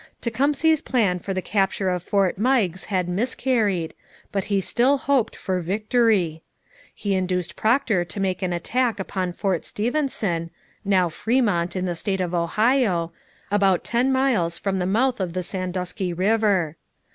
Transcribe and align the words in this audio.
Tecumseh's 0.19 0.81
plan 0.81 1.19
for 1.19 1.31
the 1.31 1.43
capture 1.43 1.91
of 1.91 2.01
Fort 2.01 2.39
Meigs 2.39 2.85
had 2.85 3.07
miscarried, 3.07 3.93
but 4.31 4.45
he 4.45 4.59
still 4.59 4.97
hoped 4.97 5.35
for 5.35 5.59
victory. 5.59 6.41
He 6.95 7.13
induced 7.13 7.55
Procter 7.55 8.03
to 8.03 8.19
make 8.19 8.41
an 8.41 8.51
attack 8.51 8.99
upon 8.99 9.31
Fort 9.31 9.63
Stephenson 9.63 10.49
(now 10.83 11.07
Fremont 11.07 11.75
in 11.75 11.85
the 11.85 11.93
state 11.93 12.19
of 12.19 12.33
Ohio), 12.33 13.11
about 13.51 13.83
ten 13.83 14.11
miles 14.11 14.57
from 14.57 14.79
the 14.79 14.87
mouth 14.87 15.19
of 15.19 15.33
the 15.33 15.43
Sandusky 15.43 16.13
river. 16.13 16.77